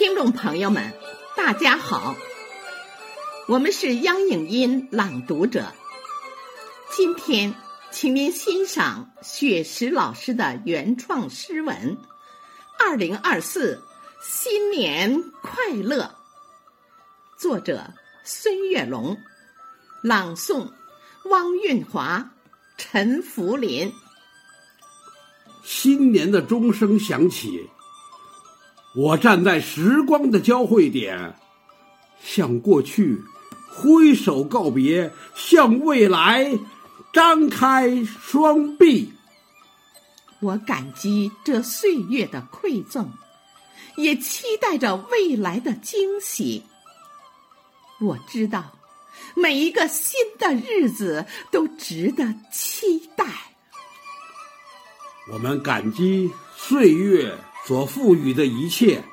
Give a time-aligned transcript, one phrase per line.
[0.00, 0.94] 听众朋友们，
[1.36, 2.16] 大家好，
[3.46, 5.74] 我们是央影音朗读者。
[6.90, 7.54] 今天，
[7.90, 11.98] 请您欣赏雪石老师的原创诗文
[12.78, 13.84] 《二零二四
[14.22, 16.16] 新年快乐》，
[17.38, 17.92] 作者
[18.24, 19.18] 孙月龙，
[20.02, 20.70] 朗诵
[21.26, 22.32] 汪韵华、
[22.78, 23.92] 陈福林。
[25.62, 27.68] 新年的钟声响起。
[28.94, 31.36] 我站在时光的交汇点，
[32.20, 33.22] 向过去
[33.68, 36.58] 挥手告别，向未来
[37.12, 39.12] 张开双臂。
[40.40, 43.12] 我感激这岁月的馈赠，
[43.96, 46.64] 也期待着未来的惊喜。
[48.00, 48.72] 我知道，
[49.36, 53.49] 每一个新的日子都值得期待。
[55.32, 57.34] 我们感激岁月。
[57.66, 59.04] 所赋予的一切，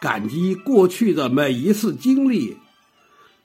[0.00, 2.56] 感激过去的每一次经历，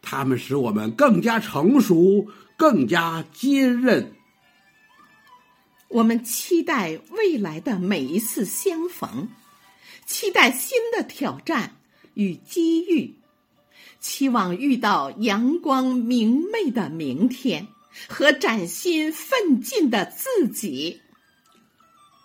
[0.02, 4.12] 他们使我们更加成熟，更加坚韧。
[5.90, 9.30] 我们期待未来的每一次相逢，
[10.08, 11.78] 期待新的挑战
[12.16, 13.14] 与机遇，
[14.00, 17.68] 期望遇到阳光明媚的明天
[18.08, 21.02] 和崭新奋进的自己。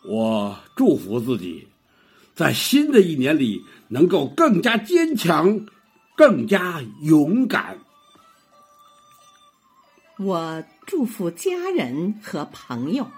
[0.06, 1.68] 我祝福自己。
[2.34, 5.66] 在新的一年里，能够更加坚强，
[6.16, 7.78] 更加勇敢。
[10.18, 13.08] 我祝福家人和朋友，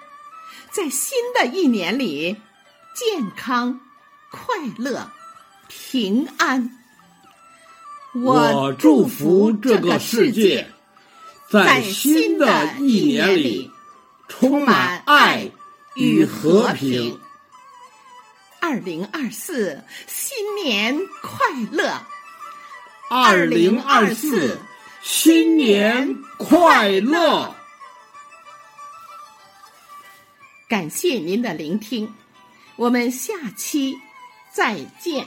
[0.71, 2.37] 在新的一年里
[2.95, 3.81] 健康、
[4.31, 5.11] 快乐、
[5.69, 6.79] 平安。
[8.15, 10.71] 我祝福这个世界，
[11.51, 13.71] 在新的一年里
[14.29, 15.51] 充满爱
[15.97, 17.21] 与和平。
[18.61, 21.39] 二零二四，新年快
[21.71, 22.01] 乐！
[23.09, 24.59] 二零二四，
[25.03, 27.55] 新年快乐！
[30.69, 32.13] 感谢您的聆听，
[32.75, 33.97] 我们下期
[34.53, 35.27] 再见。